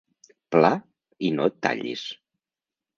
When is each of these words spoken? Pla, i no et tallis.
Pla, 0.55 0.71
i 1.29 1.33
no 1.37 1.47
et 1.55 1.63
tallis. 1.69 2.11